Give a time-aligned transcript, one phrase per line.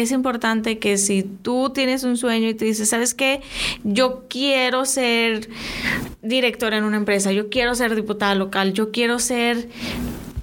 [0.00, 3.40] es importante que si tú tienes un sueño y te dices, ¿sabes qué?
[3.84, 5.48] Yo quiero ser
[6.22, 9.68] directora en una empresa, yo quiero ser diputada local, yo quiero ser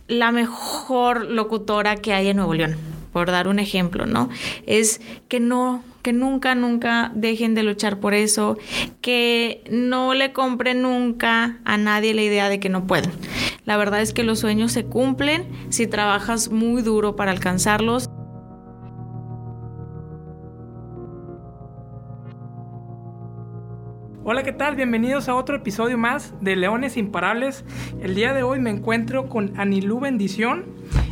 [0.07, 2.75] la mejor locutora que hay en Nuevo León,
[3.11, 4.29] por dar un ejemplo, ¿no?
[4.65, 8.59] Es que no que nunca, nunca dejen de luchar por eso,
[9.01, 13.11] que no le compren nunca a nadie la idea de que no pueden.
[13.65, 18.07] La verdad es que los sueños se cumplen si trabajas muy duro para alcanzarlos.
[24.27, 24.75] Hola, ¿qué tal?
[24.75, 27.63] Bienvenidos a otro episodio más de Leones Imparables.
[28.01, 30.65] El día de hoy me encuentro con Anilú Bendición.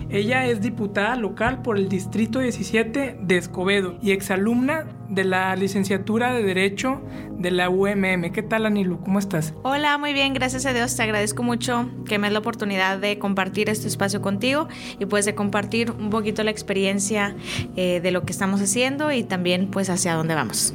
[0.10, 6.34] Ella es diputada local por el Distrito 17 de Escobedo y exalumna de la licenciatura
[6.34, 7.04] de Derecho
[7.38, 8.32] de la UMM.
[8.32, 9.00] ¿Qué tal, Anilu?
[9.02, 9.54] ¿Cómo estás?
[9.62, 10.96] Hola, muy bien, gracias a Dios.
[10.96, 15.26] Te agradezco mucho que me des la oportunidad de compartir este espacio contigo y pues
[15.26, 17.36] de compartir un poquito la experiencia
[17.76, 20.74] eh, de lo que estamos haciendo y también pues hacia dónde vamos.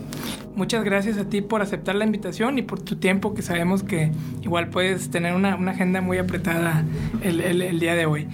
[0.59, 4.11] Muchas gracias a ti por aceptar la invitación y por tu tiempo, que sabemos que
[4.43, 6.85] igual puedes tener una, agenda muy apretada
[7.23, 8.27] el, día de hoy.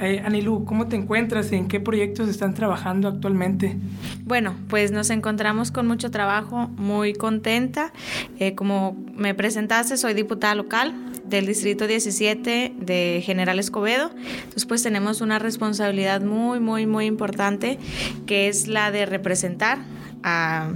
[0.00, 3.76] Eh, Anilu, ¿cómo te encuentras y en qué proyectos están trabajando actualmente?
[4.24, 7.92] Bueno, pues nos encontramos con mucho trabajo, muy contenta.
[8.40, 14.10] Eh, como me presentaste, soy diputada local del Distrito 17 de General Escobedo.
[14.16, 17.78] Entonces, pues tenemos una responsabilidad muy, muy, muy importante,
[18.26, 19.78] que es la de representar
[20.24, 20.72] a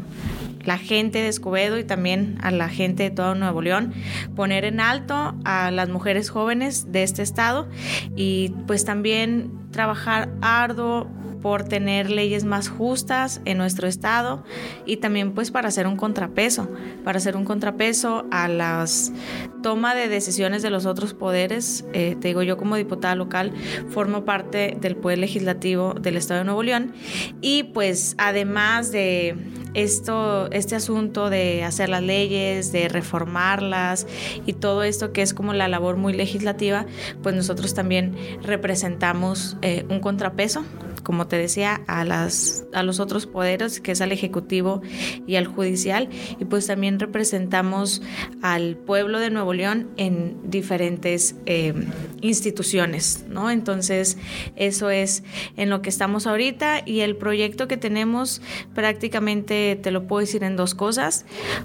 [0.64, 3.92] la gente de Escobedo y también a la gente de todo Nuevo León,
[4.34, 7.68] poner en alto a las mujeres jóvenes de este estado
[8.16, 11.08] y pues también trabajar arduo
[11.42, 14.44] por tener leyes más justas en nuestro estado
[14.86, 16.70] y también pues para hacer un contrapeso,
[17.04, 19.12] para hacer un contrapeso a las
[19.62, 21.84] toma de decisiones de los otros poderes.
[21.92, 23.52] Eh, te digo, yo como diputada local
[23.90, 26.92] formo parte del Poder Legislativo del Estado de Nuevo León
[27.40, 29.36] y pues además de
[29.74, 34.06] esto, este asunto de hacer las leyes, de reformarlas
[34.46, 36.86] y todo esto que es como la labor muy legislativa,
[37.22, 40.64] pues nosotros también representamos eh, un contrapeso
[41.02, 44.82] como te decía, a, las, a los otros poderes, que es al Ejecutivo
[45.26, 46.08] y al Judicial,
[46.38, 48.02] y pues también representamos
[48.42, 51.74] al pueblo de Nuevo León en diferentes eh,
[52.20, 53.50] instituciones, ¿no?
[53.50, 54.18] Entonces,
[54.56, 55.24] eso es
[55.56, 58.42] en lo que estamos ahorita y el proyecto que tenemos
[58.74, 61.24] prácticamente te lo puedo decir en dos cosas.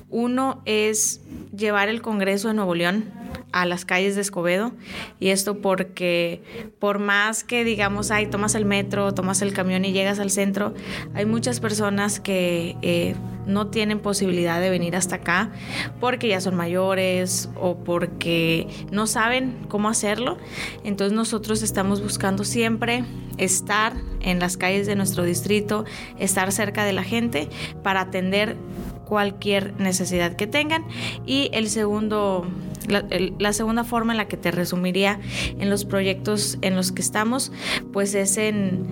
[0.09, 1.21] Uno es
[1.55, 3.05] llevar el Congreso de Nuevo León
[3.51, 4.73] a las calles de Escobedo
[5.19, 6.41] y esto porque
[6.79, 10.73] por más que digamos, ay, tomas el metro, tomas el camión y llegas al centro,
[11.13, 13.15] hay muchas personas que eh,
[13.45, 15.51] no tienen posibilidad de venir hasta acá
[15.99, 20.38] porque ya son mayores o porque no saben cómo hacerlo.
[20.83, 23.03] Entonces nosotros estamos buscando siempre
[23.38, 25.85] estar en las calles de nuestro distrito,
[26.19, 27.49] estar cerca de la gente
[27.83, 28.57] para atender
[29.05, 30.85] cualquier necesidad que tengan.
[31.25, 32.45] Y el segundo,
[32.87, 35.19] la, segunda forma en la que te resumiría
[35.59, 37.51] en los proyectos en los que estamos,
[37.93, 38.85] pues es en,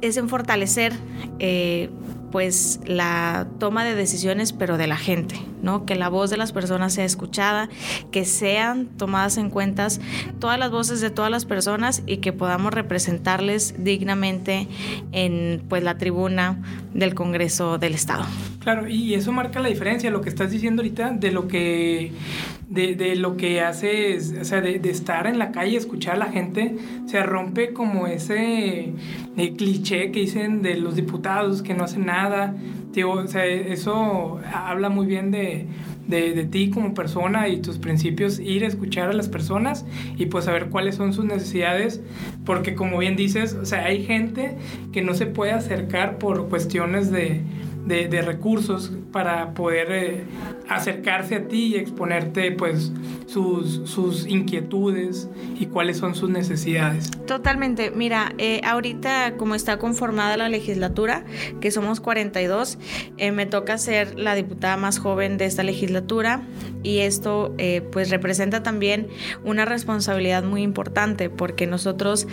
[0.00, 0.92] es en fortalecer
[1.38, 1.90] eh,
[2.34, 5.86] pues la toma de decisiones, pero de la gente, ¿no?
[5.86, 7.68] Que la voz de las personas sea escuchada,
[8.10, 9.86] que sean tomadas en cuenta
[10.40, 14.66] todas las voces de todas las personas y que podamos representarles dignamente
[15.12, 16.60] en pues la tribuna
[16.92, 18.24] del Congreso del Estado.
[18.58, 22.10] Claro, y eso marca la diferencia, lo que estás diciendo ahorita, de lo que
[22.68, 26.18] de, de lo que haces, o sea, de, de, estar en la calle, escuchar a
[26.18, 28.92] la gente, se rompe como ese
[29.36, 32.23] eh, cliché que dicen de los diputados que no hacen nada.
[32.30, 35.66] O sea, eso habla muy bien de,
[36.06, 39.84] de, ti como persona y tus principios, ir a escuchar a las personas
[40.16, 42.02] y pues saber cuáles son sus necesidades,
[42.44, 44.56] porque como bien dices, o sea, hay gente
[44.92, 47.40] que no se puede acercar por cuestiones de
[47.86, 50.24] de, recursos para poder eh,
[50.68, 52.92] acercarse a ti y exponerte pues
[53.26, 55.28] sus, sus, inquietudes
[55.58, 57.10] y cuáles son sus necesidades.
[57.26, 61.24] Totalmente, mira, eh, ahorita como está conformada la legislatura,
[61.60, 62.78] que somos 42,
[63.18, 66.42] eh, me toca ser la diputada más joven de esta legislatura
[66.82, 67.54] y esto
[67.92, 69.08] pues representa también
[69.42, 72.26] una responsabilidad muy importante porque nosotros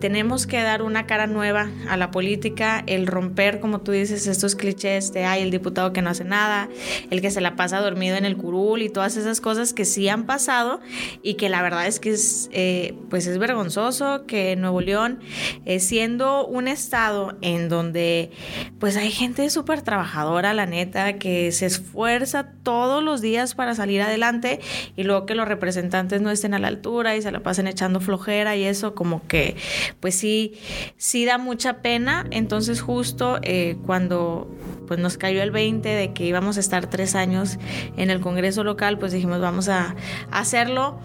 [0.00, 4.54] tenemos que dar una cara nueva a la política, el romper, como tú dices, estos
[4.54, 6.68] clichés este, ay, el diputado que no hace nada,
[7.10, 10.08] el que se la pasa dormido en el curul y todas esas cosas que sí
[10.08, 10.80] han pasado
[11.22, 15.20] y que la verdad es que es, eh, pues es vergonzoso que Nuevo León,
[15.64, 18.30] eh, siendo un estado en donde
[18.78, 24.02] pues hay gente súper trabajadora, la neta, que se esfuerza todos los días para salir
[24.02, 24.60] adelante
[24.96, 28.00] y luego que los representantes no estén a la altura y se la pasen echando
[28.00, 29.56] flojera y eso como que
[30.00, 30.54] pues sí,
[30.96, 32.26] sí da mucha pena.
[32.30, 34.50] Entonces justo eh, cuando
[34.88, 37.58] pues nos cayó el 20 de que íbamos a estar tres años
[37.96, 39.94] en el Congreso local, pues dijimos vamos a
[40.30, 40.98] hacerlo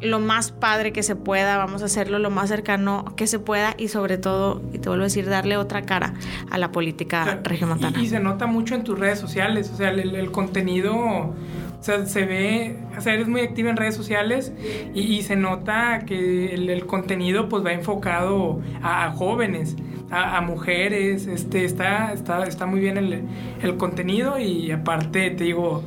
[0.00, 3.74] lo más padre que se pueda, vamos a hacerlo lo más cercano que se pueda
[3.78, 6.14] y sobre todo, y te vuelvo a decir, darle otra cara
[6.50, 7.98] a la política regiomontana.
[7.98, 11.34] Y, y, se nota mucho en tus redes sociales, o sea, el, el contenido
[11.80, 14.52] o sea, se ve, o sea, eres muy activa en redes sociales
[14.94, 19.76] y, se nota que el, contenido pues va enfocado a, jóvenes,
[20.10, 23.22] a, mujeres, este, está, está, está muy bien el,
[23.62, 25.82] el contenido y aparte te digo,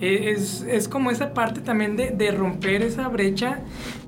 [0.00, 3.60] e, es, es, como esa parte también de, de, romper esa brecha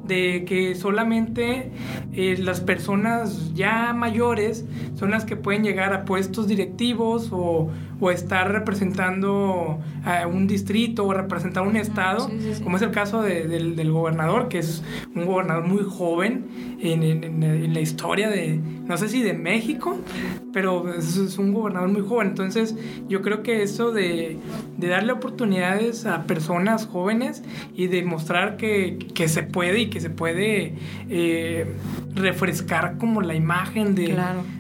[0.09, 1.71] de que solamente
[2.13, 4.65] eh, las personas ya mayores
[4.97, 7.71] son las que pueden llegar a puestos directivos o,
[8.01, 12.31] o estar representando a un distrito o representar un estado,
[12.63, 14.83] como es el caso del, del, gobernador, que es
[15.15, 19.99] un gobernador muy joven en, en, en, la historia de, no sé si de México,
[20.53, 22.29] pero es, es, un gobernador muy joven.
[22.29, 22.77] Entonces
[23.09, 24.39] yo creo que eso de,
[24.77, 27.43] de darle oportunidades a personas jóvenes
[27.75, 30.75] y demostrar que, que se puede y que se puede
[31.09, 31.67] eh,
[32.15, 34.17] refrescar como la imagen de,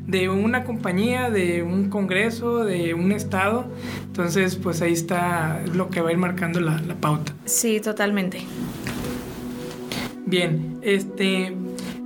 [0.06, 3.66] de una compañía, de un congreso, de un estado.
[4.06, 7.34] Entonces, pues ahí está lo que va a ir marcando la, la pauta.
[7.44, 8.40] Sí, totalmente.
[10.26, 11.54] Bien, este,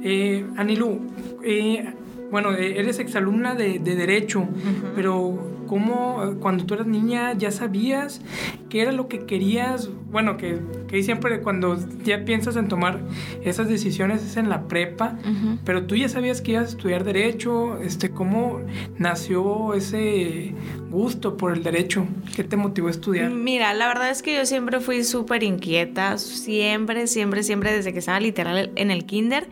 [0.03, 1.01] eh, Anilú,
[1.45, 1.93] eh,
[2.31, 4.49] bueno, eres exalumna de, de Derecho,
[4.95, 8.21] pero ¿cómo cuando tú eras niña ya sabías
[8.69, 9.89] qué era lo que querías?
[10.11, 13.01] Bueno, que, que siempre cuando ya piensas en tomar
[13.43, 15.17] esas decisiones es en la prepa,
[15.65, 18.61] pero tú ya sabías que ibas a estudiar Derecho, este, ¿cómo
[18.99, 20.55] nació ese
[20.91, 22.07] gusto por el Derecho?
[22.37, 23.31] ¿Qué te motivó a estudiar?
[23.31, 28.01] Mira, la verdad es que yo siempre fui súper inquieta, siempre, siempre, siempre desde que
[28.01, 29.49] estaba literal en el kinder.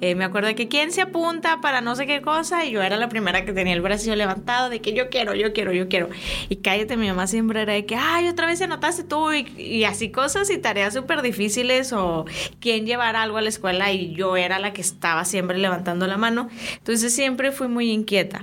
[0.00, 2.80] Eh, me acuerdo de que quién se apunta para no sé qué cosa y yo
[2.80, 5.88] era la primera que tenía el brazo levantado de que yo quiero, yo quiero, yo
[5.88, 6.08] quiero.
[6.48, 9.84] Y cállate, mi mamá siempre era de que, ay, otra vez anotaste tú y, y
[9.84, 12.24] así cosas y tareas súper difíciles o
[12.60, 16.16] quién llevar algo a la escuela y yo era la que estaba siempre levantando la
[16.16, 16.48] mano.
[16.78, 18.42] Entonces siempre fui muy inquieta.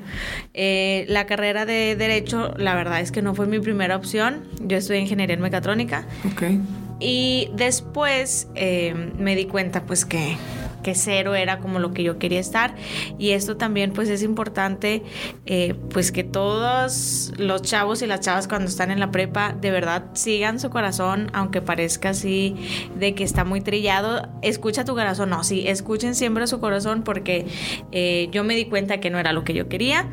[0.53, 4.43] Eh, la carrera de derecho, la verdad es que no fue mi primera opción.
[4.61, 6.05] Yo estudié ingeniería en mecatrónica.
[6.31, 6.43] Ok.
[6.99, 10.37] Y después eh, me di cuenta pues que
[10.81, 12.75] que cero era como lo que yo quería estar.
[13.17, 15.03] Y esto también pues es importante
[15.45, 19.71] eh, pues que todos los chavos y las chavas cuando están en la prepa de
[19.71, 22.55] verdad sigan su corazón aunque parezca así
[22.97, 24.29] de que está muy trillado.
[24.41, 25.29] Escucha tu corazón.
[25.29, 27.45] No sí escuchen siempre su corazón porque
[27.91, 30.07] eh, yo me di cuenta que no era lo que yo quería.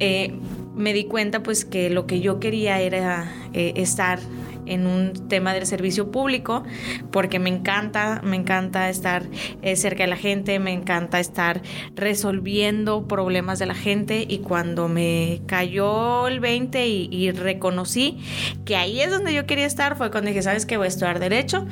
[0.00, 0.34] Eh,
[0.74, 4.20] me di cuenta pues que lo que yo quería era estar
[4.68, 6.62] en un tema del servicio público
[7.10, 9.24] porque me encanta, me encanta estar
[9.62, 11.62] eh, cerca de la gente, me encanta estar
[11.94, 18.18] resolviendo problemas de la gente y cuando me cayó el 20 y, reconocí
[18.64, 21.18] que ahí es donde yo quería estar fue cuando dije, sabes que voy a estudiar
[21.18, 21.66] derecho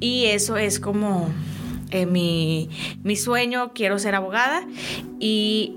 [0.00, 1.30] y eso es como...
[1.94, 2.70] Eh, mi,
[3.02, 4.66] mi sueño, quiero ser abogada
[5.20, 5.76] y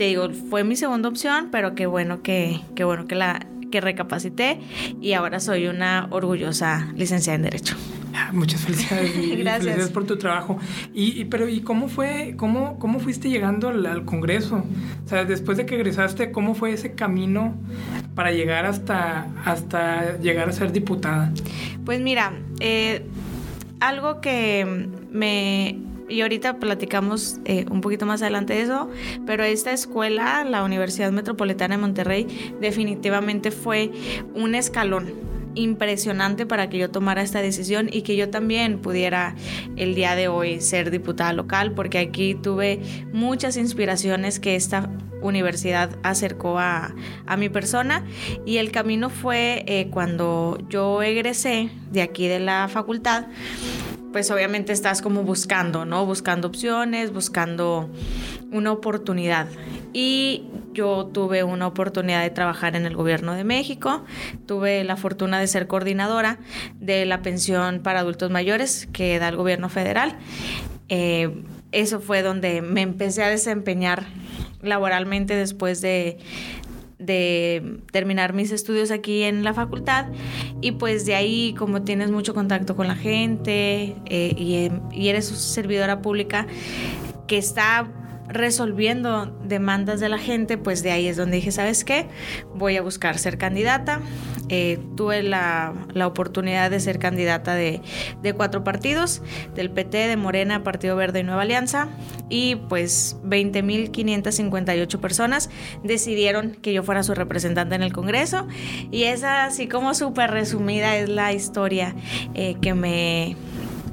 [0.00, 3.80] te digo, fue mi segunda opción, pero qué bueno que, qué bueno que la que
[3.80, 4.60] recapacité
[5.00, 7.76] y ahora soy una orgullosa licenciada en Derecho.
[8.14, 9.12] Ah, muchas felicidades.
[9.38, 9.58] Gracias.
[9.58, 10.58] Felicidades por tu trabajo.
[10.92, 14.64] Y, y, pero ¿y cómo fue, cómo, cómo fuiste llegando al, al, Congreso?
[15.04, 17.54] O sea, después de que egresaste, ¿cómo fue ese camino
[18.14, 21.32] para llegar hasta, hasta llegar a ser diputada?
[21.84, 23.06] Pues mira, eh,
[23.80, 25.78] algo que me
[26.10, 28.90] y ahorita platicamos eh, un poquito más adelante de eso,
[29.26, 32.26] pero esta escuela, la Universidad Metropolitana de Monterrey,
[32.60, 33.90] definitivamente fue
[34.34, 35.14] un escalón
[35.54, 39.34] impresionante para que yo tomara esta decisión y que yo también pudiera
[39.76, 42.80] el día de hoy ser diputada local, porque aquí tuve
[43.12, 44.90] muchas inspiraciones que esta
[45.22, 46.94] universidad acercó a,
[47.26, 48.04] a mi persona.
[48.46, 53.26] Y el camino fue eh, cuando yo egresé de aquí de la facultad
[54.12, 56.04] pues obviamente estás como buscando, ¿no?
[56.06, 57.90] Buscando opciones, buscando
[58.50, 59.46] una oportunidad.
[59.92, 64.04] Y yo tuve una oportunidad de trabajar en el gobierno de México,
[64.46, 66.38] tuve la fortuna de ser coordinadora
[66.80, 70.16] de la pensión para adultos mayores que da el gobierno federal.
[70.88, 74.06] Eh, eso fue donde me empecé a desempeñar
[74.62, 76.18] laboralmente después de,
[77.00, 80.06] de terminar mis estudios aquí en la facultad.
[80.60, 85.26] Y pues de ahí como tienes mucho contacto con la gente eh, y, y eres
[85.26, 86.46] servidora pública
[87.26, 87.88] que está
[88.30, 92.06] resolviendo demandas de la gente, pues de ahí es donde dije, ¿sabes qué?
[92.54, 94.00] Voy a buscar ser candidata.
[94.48, 97.80] Eh, tuve la, oportunidad de ser candidata de,
[98.36, 99.22] cuatro partidos,
[99.54, 101.88] del PT, de Morena, Partido Verde y Nueva Alianza,
[102.28, 105.50] y pues 20.558 personas
[105.84, 108.48] decidieron que yo fuera su representante en el Congreso,
[108.90, 111.94] y esa así como súper resumida es la historia
[112.34, 113.36] eh, que me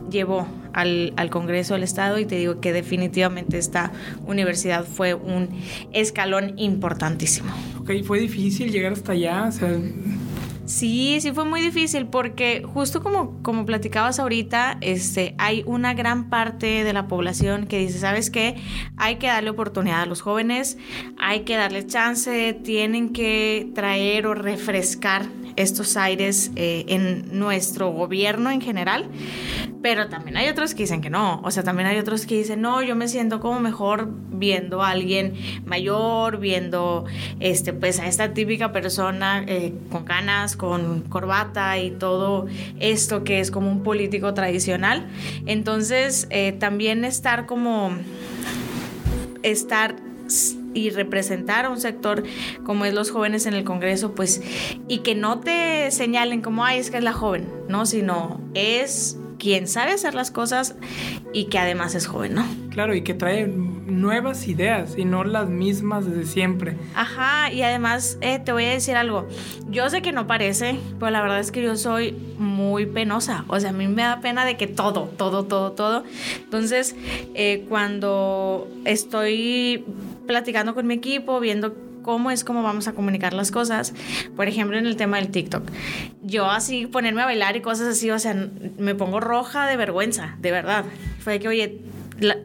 [0.10, 0.48] llevó
[0.78, 3.92] al, al, Congreso del Estado y te digo que definitivamente esta
[4.26, 5.50] universidad fue un
[5.92, 7.52] escalón importantísimo.
[7.80, 9.52] Ok, fue difícil llegar hasta allá,
[10.68, 16.30] Sí, sí fue muy difícil porque justo como, como platicabas ahorita, este, hay una gran
[16.30, 18.58] parte de la población que dice, ¿sabes qué?
[18.98, 20.78] Hay que darle oportunidad a los jóvenes,
[21.18, 28.50] hay que darle chance, tienen que traer o refrescar estos aires eh, en nuestro gobierno
[28.50, 29.10] en general,
[29.82, 32.62] pero también hay otros que dicen que no, o sea, también hay otros que dicen,
[32.62, 35.34] no, yo me siento como mejor viendo a alguien
[35.66, 37.06] mayor, viendo
[37.40, 42.48] este, pues a esta típica persona eh, con canas, con corbata y todo
[42.80, 45.08] esto que es como un político tradicional.
[45.46, 47.92] Entonces, eh, también estar como
[49.44, 49.96] estar
[50.78, 52.24] y representar a un sector
[52.64, 54.42] como es los jóvenes en el Congreso, pues,
[54.88, 57.86] y que no te señalen como, ay, es que es la joven, ¿no?
[57.86, 60.76] Sino es quien sabe hacer las cosas
[61.34, 62.46] y que además es joven, ¿no?
[62.72, 66.76] Claro, y que trae nuevas ideas y no las mismas desde siempre.
[66.96, 69.28] Ajá, y además eh, te voy a decir algo.
[69.70, 73.46] Yo sé que no parece, pero la verdad es que yo soy muy penosa.
[73.48, 76.04] O sea, a mí me da pena de que todo, todo, todo, todo.
[76.44, 76.96] Entonces,
[77.34, 79.86] eh, cuando estoy
[80.28, 83.94] platicando con mi equipo, viendo cómo es cómo vamos a comunicar las cosas.
[84.36, 85.64] Por ejemplo, en el tema del TikTok.
[86.24, 88.34] Yo así ponerme a bailar y cosas así, o sea,
[88.78, 90.86] me pongo roja de vergüenza, de verdad.
[91.20, 91.82] Fue que, oye,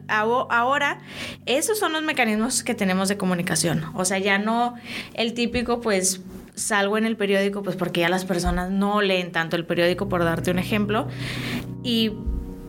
[0.07, 0.99] ahora
[1.45, 3.85] esos son los mecanismos que tenemos de comunicación.
[3.93, 4.75] O sea, ya no
[5.13, 6.21] el típico, pues
[6.55, 10.23] salgo en el periódico, pues porque ya las personas no leen tanto el periódico, por
[10.23, 11.07] darte un ejemplo.
[11.83, 12.11] Y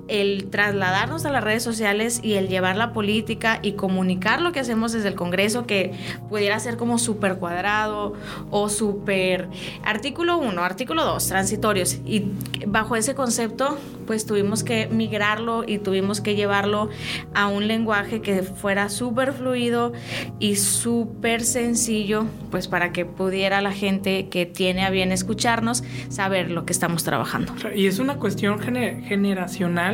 [0.09, 4.61] el trasladarnos a las redes sociales y el llevar la política y comunicar lo que
[4.61, 5.93] hacemos desde el Congreso, que
[6.29, 8.15] pudiera ser como súper cuadrado
[8.51, 9.49] o súper
[9.85, 11.99] artículo 1, artículo 2, transitorios.
[12.05, 12.27] Y
[12.67, 16.91] bajo ese concepto, pues tuvimos que migrarlo y tuvimos que llevarlo
[17.35, 19.93] a un lenguaje que fuera súper fluido
[20.39, 26.51] y súper sencillo, pues para que pudiera la gente que tiene a bien escucharnos saber
[26.51, 27.55] lo que estamos trabajando.
[27.75, 29.94] Y es una cuestión generacional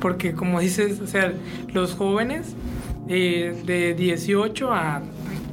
[0.00, 1.32] porque como dices, o sea,
[1.72, 2.54] los jóvenes
[3.06, 5.02] de 18 a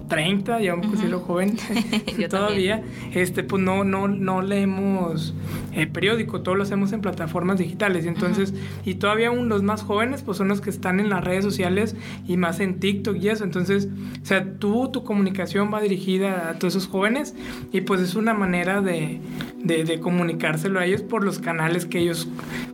[0.07, 1.57] 30, ya vamos a decirlo joven,
[2.29, 2.83] todavía,
[3.13, 5.33] este, pues no, no, no leemos
[5.73, 8.05] eh, periódico, todo lo hacemos en plataformas digitales.
[8.05, 8.53] Entonces,
[8.85, 11.95] y todavía aún los más jóvenes, pues son los que están en las redes sociales
[12.27, 13.43] y más en TikTok y eso.
[13.43, 13.89] Entonces,
[14.21, 17.35] o sea, tú, tu comunicación va dirigida a todos esos jóvenes
[17.71, 19.19] y pues es una manera de,
[19.63, 22.27] de, comunicárselo a ellos por los canales que ellos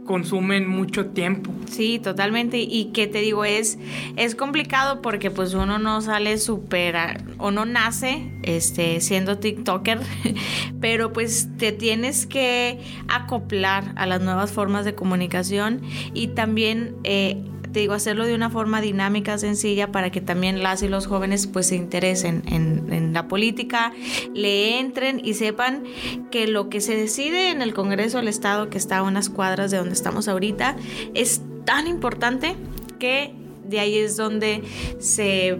[0.05, 1.51] consumen mucho tiempo.
[1.69, 2.59] Sí, totalmente.
[2.59, 3.79] Y que te digo, es,
[4.15, 9.99] es complicado porque pues uno no sale súper o no nace este, siendo TikToker,
[10.81, 15.81] pero pues te tienes que acoplar a las nuevas formas de comunicación
[16.13, 16.95] y también...
[17.03, 21.07] Eh, te digo, hacerlo de una forma dinámica, sencilla, para que también las y los
[21.07, 23.93] jóvenes pues se interesen en, en, la política,
[24.33, 25.83] le entren y sepan
[26.31, 29.71] que lo que se decide en el Congreso del Estado, que está a unas cuadras
[29.71, 30.75] de donde estamos ahorita,
[31.13, 32.55] es tan importante
[32.99, 33.33] que
[33.71, 34.61] de ahí es donde
[34.99, 35.57] se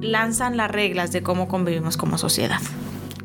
[0.00, 2.60] lanzan las reglas de cómo convivimos como sociedad.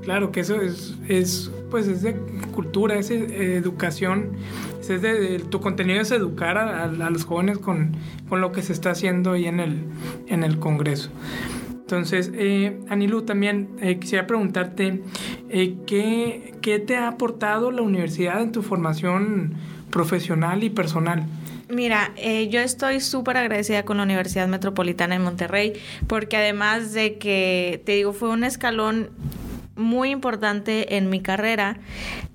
[0.01, 2.16] Claro que eso es, es pues es de
[2.54, 4.32] cultura, es de educación,
[4.82, 7.96] es de, tu contenido es educar a, los jóvenes con,
[8.28, 9.84] con, lo que se está haciendo ahí en el,
[10.28, 11.10] en el Congreso.
[11.74, 15.01] Entonces, eh, Anilu, también eh, quisiera preguntarte,
[15.50, 19.56] eh, ¿qué, ¿qué te ha aportado la universidad en tu formación
[19.90, 21.25] profesional y personal?
[21.72, 25.74] Mira, eh, yo estoy súper agradecida con la Universidad Metropolitana de Monterrey
[26.06, 29.12] porque además de que, te digo, fue un escalón
[29.78, 31.80] muy importante en mi carrera.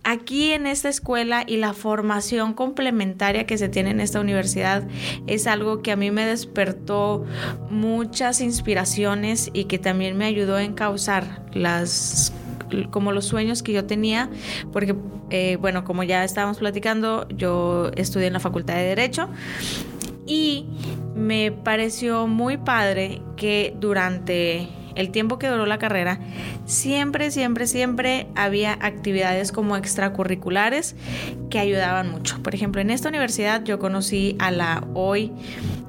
[0.04, 4.84] Aquí en esta escuela y la formación complementaria que se tiene en esta universidad
[5.26, 7.26] es algo que a mí me despertó
[7.68, 12.32] muchas inspiraciones y que también me ayudó a encauzar las
[12.90, 14.30] como los sueños que yo tenía,
[14.72, 14.94] porque,
[15.30, 19.28] eh, bueno, como ya estábamos platicando, yo estudié en la Facultad de Derecho
[20.26, 20.66] y
[21.14, 26.18] me pareció muy padre que durante el tiempo que duró la carrera,
[26.64, 30.96] siempre, siempre, siempre había actividades como extracurriculares
[31.50, 32.42] que ayudaban mucho.
[32.42, 35.32] Por ejemplo, en esta universidad yo conocí a la hoy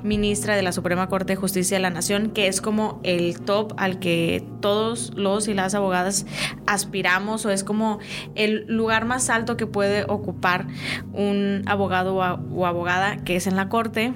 [0.03, 3.73] ministra de la Suprema Corte de Justicia de la Nación, que es como el top
[3.77, 6.25] al que todos los y las abogadas
[6.65, 7.99] aspiramos o es como
[8.35, 10.67] el lugar más alto que puede ocupar
[11.13, 14.13] un abogado o abogada que es en la Corte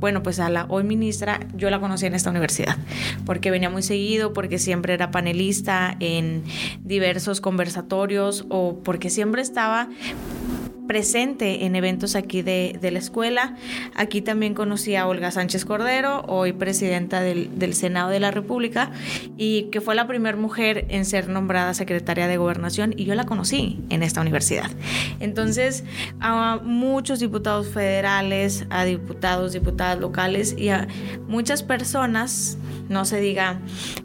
[0.00, 2.76] bueno, pues a la hoy ministra yo la conocí en esta universidad,
[3.26, 6.42] porque venía muy seguido, porque siempre era panelista en
[6.82, 9.88] diversos conversatorios o porque siempre estaba
[10.90, 13.54] presente en eventos aquí de, la escuela.
[13.94, 18.90] Aquí también conocí a Olga Sánchez Cordero, hoy presidenta del, Senado de la República,
[19.36, 23.24] y que fue la primera mujer en ser nombrada secretaria de Gobernación, y yo la
[23.24, 24.68] conocí en esta universidad.
[25.20, 25.84] Entonces,
[26.18, 30.88] a muchos diputados federales, a diputados, diputadas locales y a
[31.28, 33.60] muchas personas no se diga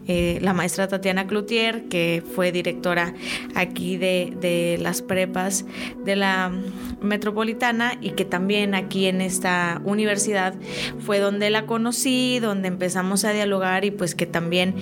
[0.08, 3.16] eh, la maestra Tatiana Cloutier, que fue directora
[3.56, 5.66] aquí de, de, las prepas
[6.06, 6.52] de la
[7.02, 10.56] metropolitana y que también aquí en esta universidad
[11.00, 14.76] fue donde la conocí, donde empezamos a dialogar y pues que también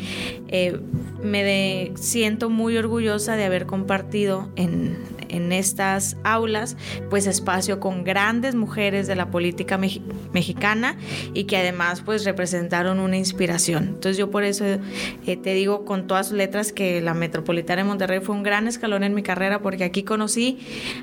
[0.48, 0.80] eh,
[1.22, 4.98] me siento muy orgullosa de haber compartido en,
[5.34, 6.78] en estas aulas,
[7.10, 10.96] pues espacio con grandes mujeres de la política mexicana
[11.34, 13.86] y que además pues representaron una inspiración.
[13.86, 17.88] Entonces yo por eso eh, te digo con todas sus letras que la Metropolitana de
[17.88, 20.60] Monterrey fue un gran escalón en mi carrera porque aquí conocí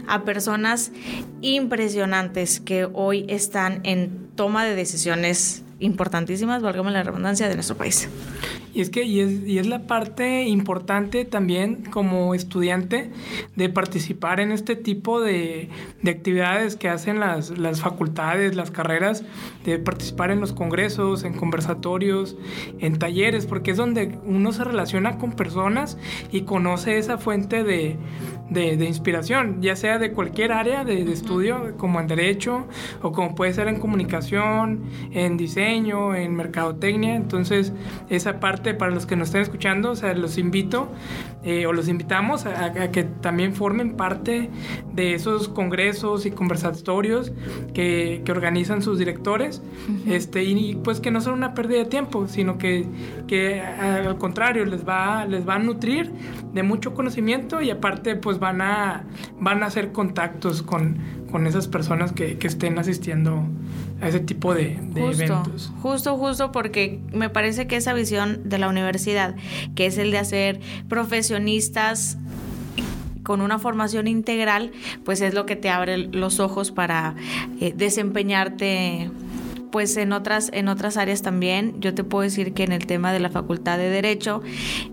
[0.06, 0.92] a personas
[1.40, 8.08] impresionantes que hoy están en toma de decisiones importantísimas, válgame la redundancia, de nuestro país.
[8.72, 13.10] Y es que y es, y es la parte importante también como estudiante
[13.56, 15.68] de participar en este tipo de,
[16.02, 19.24] de actividades que hacen las, las, facultades, las carreras,
[19.64, 22.36] de participar en los congresos, en conversatorios,
[22.78, 25.98] en talleres, porque es donde uno se relaciona con personas
[26.30, 27.96] y conoce esa fuente de,
[28.50, 32.66] de, de inspiración, ya sea de cualquier área de, de estudio, como en derecho
[33.02, 37.14] o como puede ser en comunicación, en diseño, en mercadotecnia.
[37.14, 37.72] Entonces,
[38.08, 40.88] esa parte para los que nos estén escuchando, o sea, los invito
[41.42, 44.50] eh, o los invitamos a, que también formen parte
[44.92, 47.32] de esos congresos y conversatorios
[47.72, 49.62] que, que organizan sus directores,
[50.06, 52.86] este, y pues que no son una pérdida de tiempo, sino que,
[53.26, 56.12] que al contrario les va, les va a nutrir
[56.52, 59.04] de mucho conocimiento y aparte pues van a,
[59.38, 60.98] van a hacer contactos con,
[61.30, 63.46] con esas personas que, que estén asistiendo
[64.00, 65.72] a ese tipo de, eventos.
[65.80, 69.36] Justo, justo porque me parece que esa visión de la universidad,
[69.74, 70.60] que es el de hacer
[73.22, 74.72] con una formación integral,
[75.04, 77.14] pues es lo que te abre los ojos para
[77.60, 79.10] eh, desempeñarte
[79.70, 83.12] pues en otras en otras áreas también yo te puedo decir que en el tema
[83.12, 84.42] de la facultad de derecho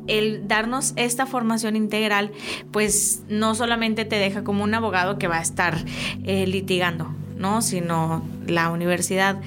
[0.06, 2.32] el darnos esta formación integral
[2.70, 5.84] pues no solamente te deja como un abogado que va a estar
[6.26, 7.62] eh, litigando ¿no?
[7.62, 9.40] Sino la universidad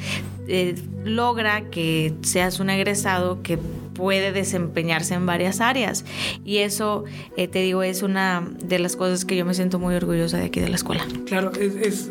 [0.49, 0.75] eh,
[1.05, 3.59] logra que seas un egresado que
[4.01, 6.07] puede desempeñarse en varias áreas.
[6.43, 7.05] Y eso,
[7.37, 10.47] eh, te digo, es una de las cosas que yo me siento muy orgullosa de
[10.47, 11.05] aquí de la escuela.
[11.27, 12.11] Claro, es,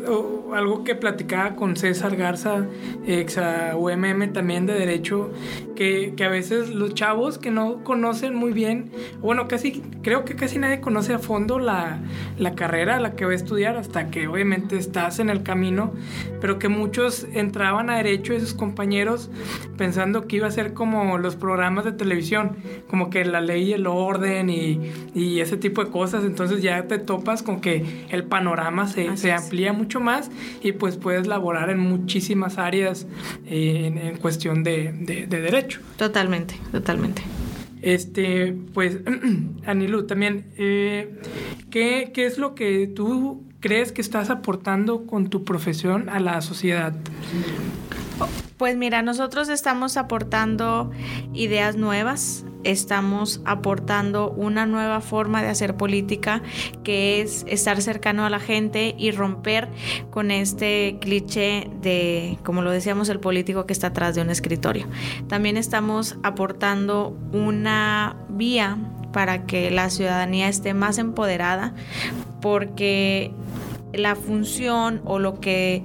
[0.54, 2.66] algo que platicaba con César Garza,
[3.06, 3.38] ex
[3.76, 5.32] UMM también de Derecho,
[5.74, 10.36] que, que, a veces los chavos que no conocen muy bien, bueno, casi, creo que
[10.36, 12.00] casi nadie conoce a fondo la,
[12.38, 15.92] la carrera, la que va a estudiar, hasta que obviamente estás en el camino,
[16.40, 19.30] pero que muchos entraban a Derecho, esos compañeros,
[19.76, 22.56] pensando que iba a ser como los programas de televisión,
[22.88, 24.80] como que la ley y el orden y,
[25.14, 29.32] y, ese tipo de cosas, entonces ya te topas con que el panorama se, se
[29.32, 30.30] amplía mucho más
[30.62, 33.06] y pues puedes laborar en muchísimas áreas
[33.46, 35.80] eh, en, cuestión de, de, derecho.
[35.96, 37.22] Totalmente, totalmente.
[37.82, 38.98] Este, pues,
[39.66, 41.14] Anilu, también, eh,
[41.70, 46.40] ¿qué, ¿qué es lo que tú crees que estás aportando con tu profesión a la
[46.40, 46.94] sociedad?
[48.56, 50.90] Pues mira, nosotros estamos aportando
[51.32, 56.42] ideas nuevas, estamos aportando una nueva forma de hacer política
[56.84, 59.68] que es estar cercano a la gente y romper
[60.10, 64.86] con este cliché de, como lo decíamos, el político que está atrás de un escritorio.
[65.28, 68.76] También estamos aportando una vía
[69.12, 71.74] para que la ciudadanía esté más empoderada
[72.40, 73.32] porque
[73.92, 75.82] la función o lo que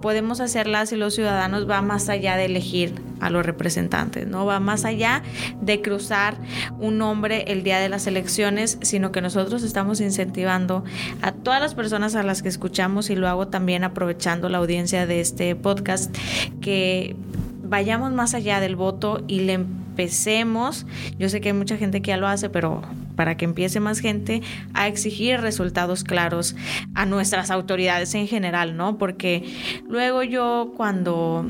[0.00, 4.46] podemos hacer las y los ciudadanos va más allá de elegir a los representantes, no
[4.46, 5.22] va más allá
[5.60, 6.36] de cruzar
[6.78, 10.84] un nombre el día de las elecciones, sino que nosotros estamos incentivando
[11.22, 15.06] a todas las personas a las que escuchamos y lo hago también aprovechando la audiencia
[15.06, 16.16] de este podcast
[16.60, 17.16] que
[17.62, 19.64] vayamos más allá del voto y le
[19.98, 20.86] empecemos,
[21.18, 22.82] yo sé que hay mucha gente que ya lo hace, pero
[23.16, 26.54] para que empiece más gente a exigir resultados claros
[26.94, 28.96] a nuestras autoridades en general, ¿no?
[28.96, 29.52] Porque
[29.88, 31.44] luego yo cuando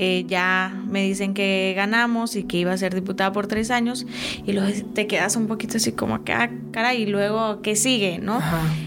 [0.00, 4.06] eh, ya me dicen que ganamos y que iba a ser diputada por tres años
[4.46, 8.20] y luego te quedas un poquito así como que, ah, cara, y luego, ¿qué sigue?
[8.20, 8.40] ¿No?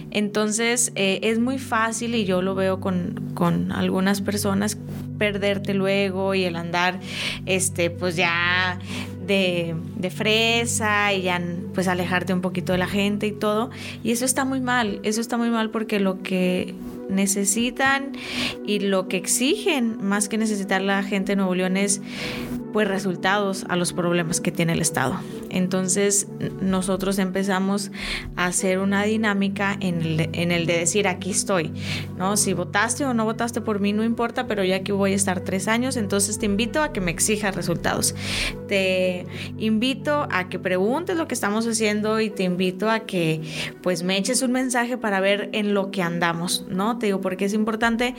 [0.10, 4.78] Entonces eh, es muy fácil y yo lo veo con, con algunas personas
[5.17, 7.02] perderte luego y el andar,
[7.45, 8.80] este, pues ya
[9.28, 11.41] de, de, fresa y ya
[11.74, 13.69] pues alejarte un poquito de la gente y todo.
[14.02, 16.74] Y eso está muy mal, eso está muy mal porque lo que
[17.12, 18.13] necesitan
[18.65, 22.02] y lo que exigen más que necesitar la gente de Nuevo León es
[22.72, 25.20] pues resultados a los problemas que tiene el Estado.
[25.50, 26.28] Entonces
[26.62, 27.92] nosotros empezamos
[28.36, 31.72] a hacer una dinámica en el, en el, de decir aquí estoy,
[32.18, 32.38] ¿no?
[32.38, 35.42] Si votaste o no votaste por mí no importa, pero ya que voy a estar
[35.42, 38.16] tres años, entonces te invito a que me exijas resultados.
[38.68, 39.26] Te
[39.58, 43.42] invito a que preguntes lo que estamos haciendo y te invito a que
[43.82, 46.98] pues me eches un mensaje para ver en lo que andamos, ¿no?
[46.98, 48.16] Te digo, porque es importante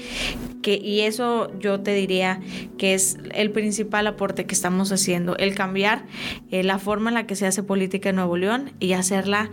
[0.62, 2.40] que, y eso yo te diría
[2.78, 6.04] que es el principal aporte que estamos haciendo, el cambiar
[6.50, 9.50] eh, la forma en la que se hace política en Nuevo León y hacerla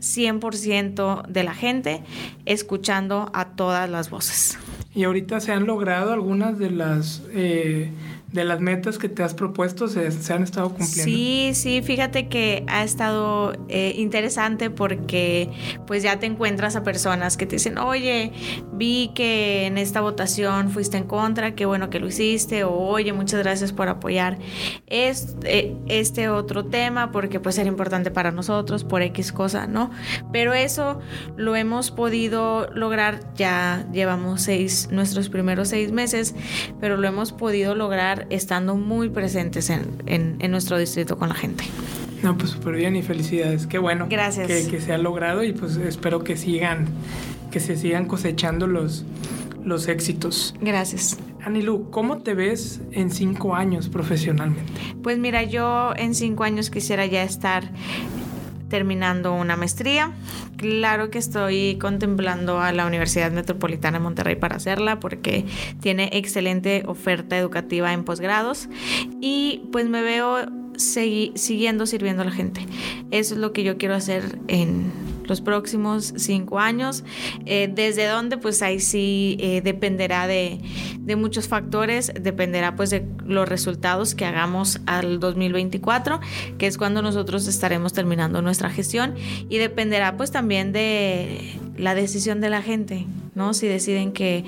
[0.00, 2.02] 100% de la gente,
[2.44, 4.58] escuchando a todas las voces.
[4.94, 7.22] Y ahorita se han logrado algunas de las...
[7.32, 7.90] Eh
[8.36, 11.04] de las metas que te has propuesto se, han estado cumpliendo.
[11.04, 15.50] Sí, sí, fíjate que ha estado eh, interesante porque
[15.86, 18.32] pues ya te encuentras a personas que te dicen, oye,
[18.74, 23.12] vi que en esta votación fuiste en contra, qué bueno que lo hiciste, o oye,
[23.12, 24.38] muchas gracias por apoyar
[24.86, 29.90] este, este otro tema porque pues era importante para nosotros por X cosa, ¿no?
[30.30, 31.00] Pero eso
[31.36, 36.34] lo hemos podido lograr, ya llevamos seis, nuestros primeros seis meses,
[36.80, 41.64] pero lo hemos podido lograr estando muy presentes en, nuestro distrito con la gente.
[42.22, 43.66] No, pues súper bien y felicidades.
[43.66, 44.06] Qué bueno.
[44.08, 44.46] Gracias.
[44.46, 46.86] Que, se ha logrado y pues espero que sigan,
[47.50, 49.04] que se sigan cosechando los,
[49.64, 50.54] los éxitos.
[50.60, 51.18] Gracias.
[51.44, 54.72] Anilu, ¿cómo te ves en cinco años profesionalmente?
[55.02, 57.70] Pues mira, yo en cinco años quisiera ya estar
[58.68, 60.12] terminando una maestría.
[60.56, 65.44] Claro que estoy contemplando a la Universidad Metropolitana de Monterrey para hacerla porque
[65.80, 68.68] tiene excelente oferta educativa en posgrados
[69.20, 72.66] y pues me veo siguiendo sirviendo a la gente.
[73.10, 74.92] Eso es lo que yo quiero hacer en
[75.26, 77.04] los próximos cinco años.
[77.44, 78.36] Eh, ¿Desde dónde?
[78.36, 80.60] Pues ahí sí eh, dependerá de,
[81.00, 86.20] de, muchos factores, dependerá pues de los resultados que hagamos al 2024,
[86.58, 89.14] que es cuando nosotros estaremos terminando nuestra gestión
[89.48, 93.54] y dependerá pues también de la decisión de la gente, ¿no?
[93.54, 94.44] Si deciden que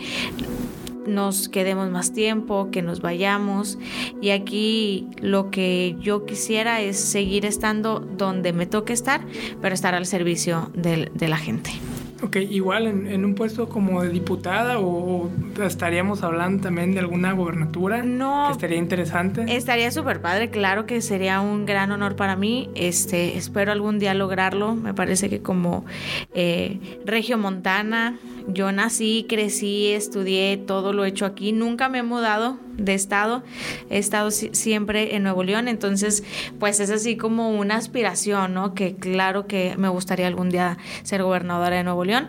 [1.09, 3.79] nos quedemos más tiempo, que nos vayamos.
[4.21, 9.21] Y aquí lo que yo quisiera es seguir estando donde me toque estar,
[9.61, 11.71] pero estar al servicio de, de la gente.
[12.21, 15.31] Ok, igual en, un puesto como de diputada o,
[15.63, 18.03] estaríamos hablando también de alguna gobernatura.
[18.03, 18.47] No.
[18.47, 19.45] Que estaría interesante.
[19.49, 22.71] Estaría súper padre, claro que sería un gran honor para mí.
[22.75, 24.75] Este, espero algún día lograrlo.
[24.75, 25.85] Me parece que como
[26.35, 31.53] eh, Regio Montana, yo nací, crecí, estudié, todo lo he hecho aquí.
[31.53, 33.43] Nunca me he mudado de estado.
[33.91, 35.69] He estado siempre en Nuevo León.
[35.69, 36.25] Entonces,
[36.59, 38.75] pues es así como una aspiración, ¿no?
[38.75, 42.29] Que claro que me gustaría algún día ser gobernadora de Nuevo León.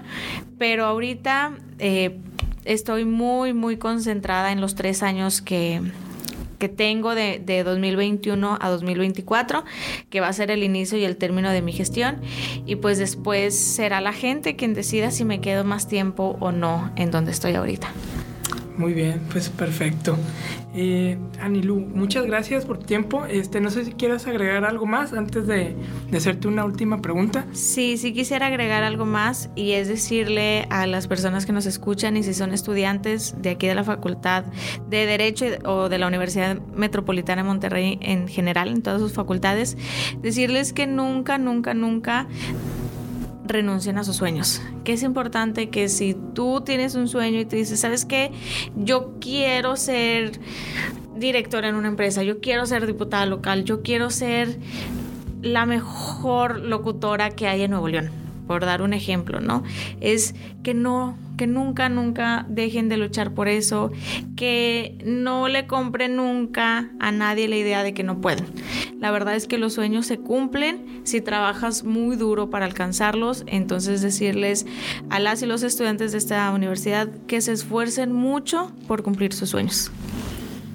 [0.58, 2.20] Pero ahorita eh,
[2.66, 5.82] estoy muy, muy concentrada en los tres años que
[6.60, 9.64] que tengo de, de, 2021 a 2024,
[10.10, 12.22] que va a ser el inicio y el término de mi gestión.
[12.66, 16.92] Y pues después será la gente quien decida si me quedo más tiempo o no
[16.96, 17.92] en donde estoy ahorita.
[18.80, 20.18] Muy bien, pues perfecto.
[20.74, 23.26] Eh, Anilu, muchas gracias por tu tiempo.
[23.26, 25.76] Este, no sé si quieras agregar algo más antes de,
[26.10, 27.46] de, hacerte una última pregunta.
[27.52, 32.16] Sí, sí quisiera agregar algo más y es decirle a las personas que nos escuchan
[32.16, 34.46] y si son estudiantes de aquí de la Facultad
[34.90, 39.76] de Derecho o de la Universidad Metropolitana de Monterrey en general, en todas sus facultades,
[40.22, 42.28] decirles que nunca, nunca, nunca
[43.50, 44.62] renuncien a sus sueños.
[44.84, 48.32] Que es importante que si tú tienes un sueño y te dices, ¿sabes qué?
[48.76, 50.40] Yo quiero ser
[51.18, 54.58] directora en una empresa, yo quiero ser diputada local, yo quiero ser
[55.42, 58.10] la mejor locutora que hay en Nuevo León,
[58.48, 59.64] por dar un ejemplo, ¿no?
[60.00, 63.94] Es que no que nunca, nunca dejen de luchar por eso,
[64.36, 68.46] que no le compren nunca a nadie la idea de que no pueden.
[69.00, 74.02] La verdad es que los sueños se cumplen si trabajas muy duro para alcanzarlos, entonces
[74.02, 74.66] decirles
[75.10, 79.52] a las y los estudiantes de esta universidad que se esfuercen mucho por cumplir sus
[79.52, 79.94] sueños.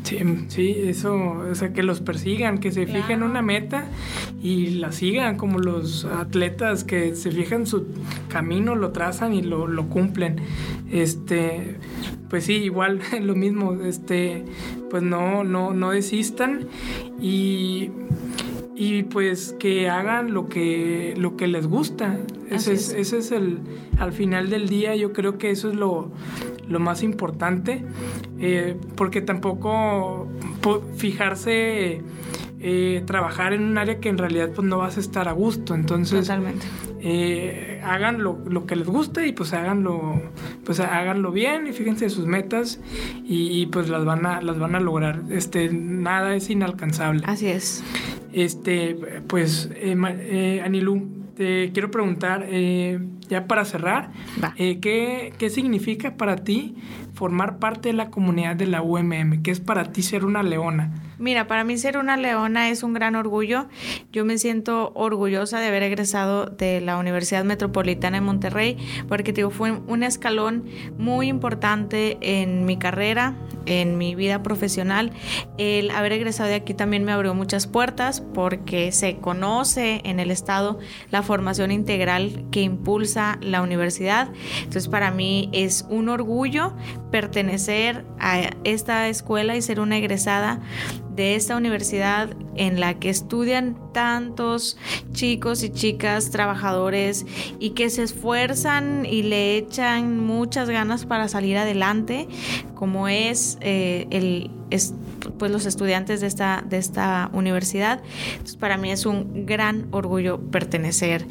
[0.05, 1.14] Sí, sí, eso,
[1.51, 3.87] o sea, que los persigan, que se fijen una meta
[4.43, 7.87] y la sigan, como los atletas que se fijan su
[8.29, 10.43] camino, lo trazan y lo, lo cumplen.
[10.93, 11.79] Este,
[12.29, 14.45] pues sí, igual lo mismo, este,
[14.90, 16.67] pues no, no, no desistan
[17.19, 17.90] y
[18.77, 22.19] y pues que hagan lo que, lo que les gusta.
[22.51, 23.61] Ese es, ese es el,
[23.99, 26.11] al final del día yo creo que eso es lo,
[26.68, 27.85] lo más importante,
[28.38, 30.29] eh, porque tampoco
[30.96, 32.03] fijarse,
[32.61, 35.74] eh, trabajar en un área que en realidad pues no vas a estar a gusto,
[35.74, 36.20] entonces...
[36.20, 36.66] Totalmente.
[37.07, 40.22] Eh, hagan lo, lo, que les guste y pues háganlo,
[40.64, 42.81] pues háganlo bien y fíjense sus metas
[43.22, 45.20] y, pues las van a, las van a lograr.
[45.29, 47.22] Este, nada es inalcanzable.
[47.27, 47.85] Así es.
[48.33, 48.96] Este,
[49.29, 49.68] pues,
[50.64, 52.98] Anilú, te quiero preguntar, eh,
[53.35, 54.11] ya para cerrar,
[54.57, 56.77] eh, ¿qué, ¿qué, significa para ti
[57.14, 59.42] formar parte de la comunidad de la UMM?
[59.42, 60.92] ¿Qué es para ti ser una leona?
[61.24, 63.66] Mira, para mí ser una leona es un gran orgullo.
[64.12, 68.76] Yo me siento orgullosa de haber egresado de la Universidad Metropolitana de Monterrey,
[69.08, 70.66] porque digo, fue un escalón
[70.98, 73.32] muy importante en mi carrera,
[73.64, 75.12] en mi vida profesional.
[75.56, 80.30] El haber egresado de aquí también me abrió muchas puertas porque se conoce en el
[80.30, 80.78] Estado
[81.10, 84.28] la formación integral que impulsa la universidad.
[84.58, 86.74] Entonces para mí es un orgullo
[87.10, 90.60] pertenecer a esta escuela y ser una egresada
[91.14, 94.77] de esta universidad en la que estudian tantos
[95.12, 97.27] chicos y chicas trabajadores
[97.59, 102.29] y que se esfuerzan y le echan muchas ganas para salir adelante,
[102.74, 104.50] como es eh, el
[105.38, 108.03] pues los estudiantes de esta, de esta universidad.
[108.59, 111.27] Para mí es un gran orgullo pertenecer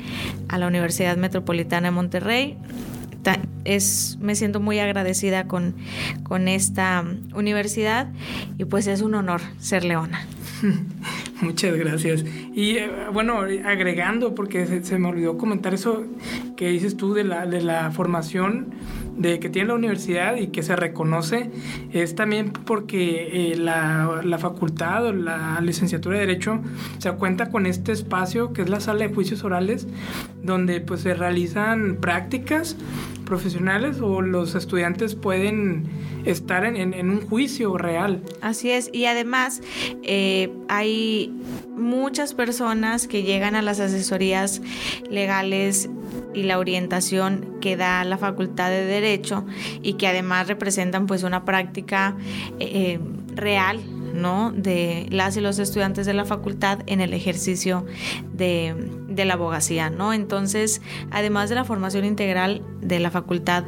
[0.48, 2.58] a la Universidad Metropolitana de Monterrey
[3.66, 5.76] es, me siento muy agradecida con,
[6.24, 7.04] con esta
[7.36, 8.12] universidad
[8.58, 10.26] y pues es un honor ser leona.
[11.42, 12.26] Muchas gracias.
[12.54, 16.06] Y eh, bueno, agregando, porque se, me olvidó comentar eso
[16.56, 18.74] que dices tú de la, de la formación
[19.18, 21.52] de que tiene la universidad y que se reconoce,
[21.92, 26.62] es también porque eh, la, la, facultad o la licenciatura de Derecho
[26.98, 29.88] se cuenta con este espacio que es la sala de juicios orales,
[30.42, 32.76] donde pues se realizan prácticas
[33.26, 35.86] profesionales o los estudiantes pueden
[36.26, 38.22] estar en, un juicio real.
[38.42, 39.62] Así es, y además
[40.04, 41.34] eh, hay
[41.76, 44.62] muchas personas que llegan a las asesorías
[45.10, 45.90] legales
[46.34, 49.46] y la orientación que da la Facultad de Derecho
[49.82, 52.16] y que además representan pues una práctica
[52.60, 53.00] eh,
[53.36, 53.80] real
[54.14, 54.52] ¿no?
[54.52, 57.86] de las y los estudiantes de la facultad en el ejercicio
[58.34, 58.76] de,
[59.10, 59.90] de, la abogacía.
[59.90, 60.14] ¿no?
[60.14, 63.64] Entonces, además de la formación integral de la Facultad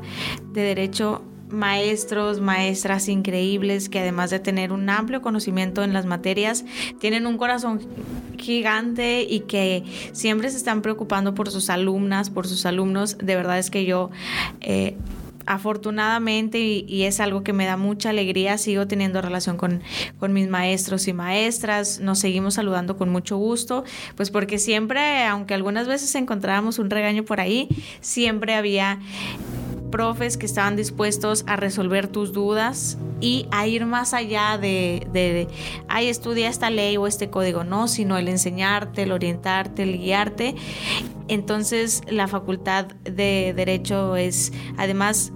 [0.53, 6.65] de Derecho, maestros, maestras increíbles que además de tener un amplio conocimiento en las materias,
[6.99, 7.79] tienen un corazón
[8.37, 13.17] gigante y que siempre se están preocupando por sus alumnas, por sus alumnos.
[13.17, 14.09] De verdad es que yo...
[14.61, 14.95] Eh,
[15.45, 19.81] afortunadamente y, es algo que me da mucha alegría, sigo teniendo relación con,
[20.19, 23.83] con, mis maestros y maestras, nos seguimos saludando con mucho gusto,
[24.15, 27.69] pues porque siempre, aunque algunas veces encontrábamos un regaño por ahí,
[28.01, 28.99] siempre había
[29.95, 35.47] profes que estaban dispuestos a resolver tus dudas y a ir más allá de, de,
[35.87, 40.55] ay, estudia esta ley o este código, no, sino el enseñarte, el orientarte, el guiarte.
[41.27, 45.31] Entonces, la Facultad de Derecho es, además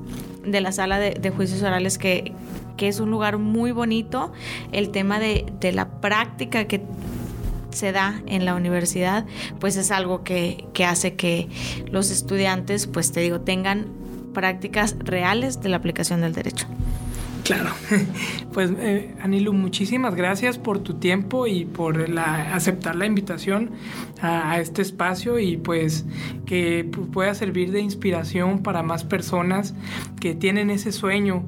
[0.46, 2.34] de la sala de, juicios orales, que,
[2.78, 4.32] que, es un lugar muy bonito,
[4.72, 6.82] el tema de, de la práctica que
[7.72, 9.26] se da en la universidad,
[9.60, 11.50] pues es algo que, que, hace que
[11.92, 13.88] los estudiantes, pues te digo, tengan
[14.34, 16.68] prácticas reales de la aplicación del derecho.
[17.50, 17.72] Claro,
[18.54, 23.72] pues eh, Anilu, muchísimas gracias por tu tiempo y por aceptar la invitación
[24.22, 26.06] a, este espacio y pues
[26.46, 29.74] que pueda servir de inspiración para más personas
[30.22, 31.44] que tienen ese sueño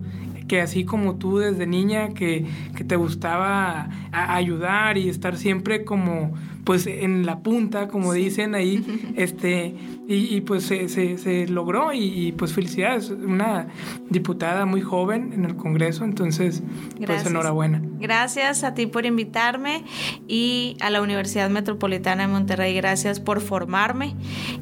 [0.52, 6.34] que así como tú desde niña que, que te gustaba ayudar y estar siempre como
[6.66, 8.84] pues en la punta, como dicen ahí,
[9.16, 9.74] este,
[10.10, 13.70] y, pues se, se, logró y, pues felicidades, una
[14.10, 16.64] diputada muy joven en el Congreso, entonces
[17.06, 17.82] pues enhorabuena.
[18.02, 19.86] Gracias a ti por invitarme
[20.28, 24.18] y a la Universidad Metropolitana de Monterrey, gracias por formarme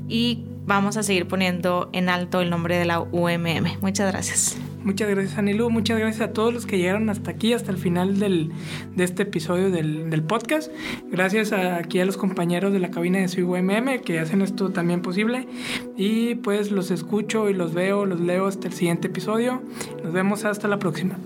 [0.07, 3.81] y vamos a seguir poniendo en alto el nombre de la UMM.
[3.81, 4.55] Muchas gracias.
[4.89, 5.69] Muchas gracias, Anilu.
[5.69, 8.49] Muchas gracias a todos los que llegaron hasta aquí, hasta el final del,
[8.95, 10.71] de este episodio del, del, podcast.
[11.11, 14.71] Gracias a, aquí a los compañeros de la cabina de su UMM que hacen esto
[14.71, 15.47] también posible.
[15.95, 19.61] Y pues los escucho y los veo, los leo hasta el siguiente episodio.
[20.03, 21.19] Nos vemos hasta la próxima.